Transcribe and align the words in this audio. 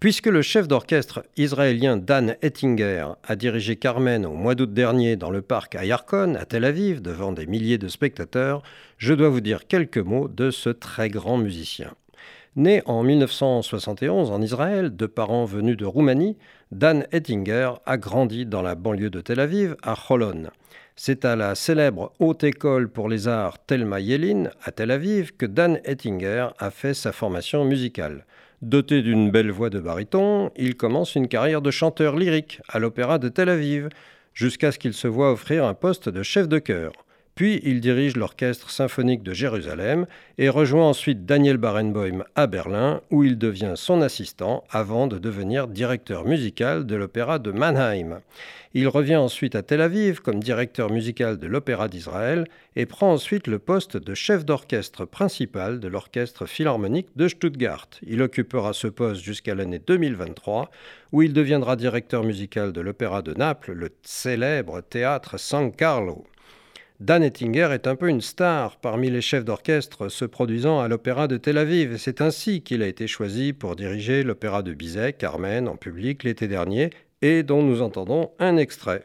Puisque 0.00 0.28
le 0.28 0.40
chef 0.40 0.66
d'orchestre 0.66 1.26
israélien 1.36 1.98
Dan 1.98 2.34
Ettinger 2.40 3.08
a 3.22 3.36
dirigé 3.36 3.76
Carmen 3.76 4.24
au 4.24 4.32
mois 4.32 4.54
d'août 4.54 4.72
dernier 4.72 5.16
dans 5.16 5.28
le 5.28 5.42
parc 5.42 5.74
Ayarkon 5.74 6.36
à 6.36 6.46
Tel 6.46 6.64
Aviv 6.64 7.02
devant 7.02 7.32
des 7.32 7.46
milliers 7.46 7.76
de 7.76 7.86
spectateurs, 7.86 8.62
je 8.96 9.12
dois 9.12 9.28
vous 9.28 9.42
dire 9.42 9.66
quelques 9.66 9.98
mots 9.98 10.26
de 10.26 10.50
ce 10.50 10.70
très 10.70 11.10
grand 11.10 11.36
musicien. 11.36 11.92
Né 12.56 12.80
en 12.86 13.02
1971 13.02 14.30
en 14.30 14.40
Israël, 14.40 14.96
de 14.96 15.04
parents 15.04 15.44
venus 15.44 15.76
de 15.76 15.84
Roumanie, 15.84 16.38
Dan 16.72 17.06
Ettinger 17.12 17.72
a 17.84 17.98
grandi 17.98 18.46
dans 18.46 18.62
la 18.62 18.76
banlieue 18.76 19.10
de 19.10 19.20
Tel 19.20 19.38
Aviv, 19.38 19.76
à 19.82 19.94
Cholon. 19.94 20.44
C'est 20.96 21.26
à 21.26 21.36
la 21.36 21.54
célèbre 21.54 22.14
Haute 22.20 22.44
École 22.44 22.88
pour 22.88 23.10
les 23.10 23.28
Arts 23.28 23.58
Thelma 23.66 24.00
Yellin, 24.00 24.48
à 24.64 24.72
Tel 24.72 24.92
Aviv, 24.92 25.36
que 25.36 25.44
Dan 25.44 25.78
Ettinger 25.84 26.48
a 26.58 26.70
fait 26.70 26.94
sa 26.94 27.12
formation 27.12 27.66
musicale. 27.66 28.24
Doté 28.62 29.00
d'une 29.00 29.30
belle 29.30 29.50
voix 29.50 29.70
de 29.70 29.80
baryton, 29.80 30.50
il 30.54 30.76
commence 30.76 31.14
une 31.14 31.28
carrière 31.28 31.62
de 31.62 31.70
chanteur 31.70 32.16
lyrique 32.16 32.60
à 32.68 32.78
l'Opéra 32.78 33.18
de 33.18 33.30
Tel 33.30 33.48
Aviv, 33.48 33.88
jusqu'à 34.34 34.70
ce 34.70 34.78
qu'il 34.78 34.92
se 34.92 35.08
voit 35.08 35.32
offrir 35.32 35.64
un 35.64 35.72
poste 35.72 36.10
de 36.10 36.22
chef 36.22 36.46
de 36.46 36.58
chœur. 36.58 36.92
Puis 37.40 37.58
il 37.64 37.80
dirige 37.80 38.18
l'Orchestre 38.18 38.68
symphonique 38.68 39.22
de 39.22 39.32
Jérusalem 39.32 40.04
et 40.36 40.50
rejoint 40.50 40.90
ensuite 40.90 41.24
Daniel 41.24 41.56
Barenboim 41.56 42.22
à 42.34 42.46
Berlin, 42.46 43.00
où 43.10 43.24
il 43.24 43.38
devient 43.38 43.72
son 43.76 44.02
assistant 44.02 44.62
avant 44.68 45.06
de 45.06 45.16
devenir 45.16 45.66
directeur 45.66 46.26
musical 46.26 46.84
de 46.84 46.96
l'Opéra 46.96 47.38
de 47.38 47.50
Mannheim. 47.50 48.20
Il 48.74 48.88
revient 48.88 49.16
ensuite 49.16 49.54
à 49.54 49.62
Tel 49.62 49.80
Aviv 49.80 50.20
comme 50.20 50.42
directeur 50.42 50.90
musical 50.90 51.38
de 51.38 51.46
l'Opéra 51.46 51.88
d'Israël 51.88 52.46
et 52.76 52.84
prend 52.84 53.10
ensuite 53.10 53.46
le 53.46 53.58
poste 53.58 53.96
de 53.96 54.12
chef 54.12 54.44
d'orchestre 54.44 55.06
principal 55.06 55.80
de 55.80 55.88
l'Orchestre 55.88 56.44
philharmonique 56.44 57.08
de 57.16 57.26
Stuttgart. 57.26 57.88
Il 58.06 58.20
occupera 58.20 58.74
ce 58.74 58.86
poste 58.86 59.22
jusqu'à 59.22 59.54
l'année 59.54 59.78
2023, 59.78 60.70
où 61.12 61.22
il 61.22 61.32
deviendra 61.32 61.76
directeur 61.76 62.22
musical 62.22 62.74
de 62.74 62.82
l'Opéra 62.82 63.22
de 63.22 63.32
Naples, 63.32 63.72
le 63.72 63.88
célèbre 64.02 64.82
théâtre 64.82 65.38
San 65.38 65.72
Carlo. 65.72 66.26
Dan 67.00 67.22
Ettinger 67.22 67.70
est 67.72 67.86
un 67.86 67.96
peu 67.96 68.10
une 68.10 68.20
star 68.20 68.76
parmi 68.76 69.08
les 69.08 69.22
chefs 69.22 69.46
d'orchestre 69.46 70.10
se 70.10 70.26
produisant 70.26 70.80
à 70.80 70.88
l'Opéra 70.88 71.28
de 71.28 71.38
Tel 71.38 71.56
Aviv. 71.56 71.96
C'est 71.96 72.20
ainsi 72.20 72.60
qu'il 72.60 72.82
a 72.82 72.86
été 72.86 73.06
choisi 73.06 73.54
pour 73.54 73.74
diriger 73.74 74.22
l'Opéra 74.22 74.62
de 74.62 74.74
Bizet, 74.74 75.14
Carmen, 75.14 75.66
en 75.66 75.76
public 75.76 76.24
l'été 76.24 76.46
dernier, 76.46 76.90
et 77.22 77.42
dont 77.42 77.62
nous 77.62 77.80
entendons 77.80 78.32
un 78.38 78.58
extrait. 78.58 79.02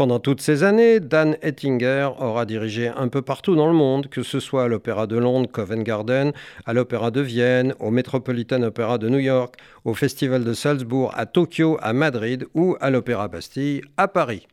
Pendant 0.00 0.18
toutes 0.18 0.40
ces 0.40 0.62
années, 0.62 0.98
Dan 0.98 1.36
Ettinger 1.42 2.08
aura 2.18 2.46
dirigé 2.46 2.88
un 2.88 3.08
peu 3.08 3.20
partout 3.20 3.54
dans 3.54 3.66
le 3.66 3.74
monde, 3.74 4.06
que 4.06 4.22
ce 4.22 4.40
soit 4.40 4.64
à 4.64 4.66
l'Opéra 4.66 5.06
de 5.06 5.18
Londres, 5.18 5.50
Covent 5.52 5.82
Garden, 5.82 6.32
à 6.64 6.72
l'Opéra 6.72 7.10
de 7.10 7.20
Vienne, 7.20 7.74
au 7.80 7.90
Metropolitan 7.90 8.62
Opera 8.62 8.96
de 8.96 9.10
New 9.10 9.18
York, 9.18 9.56
au 9.84 9.92
Festival 9.92 10.42
de 10.42 10.54
Salzbourg, 10.54 11.12
à 11.18 11.26
Tokyo, 11.26 11.76
à 11.82 11.92
Madrid 11.92 12.46
ou 12.54 12.76
à 12.80 12.88
l'Opéra 12.88 13.28
Bastille 13.28 13.82
à 13.98 14.08
Paris. 14.08 14.46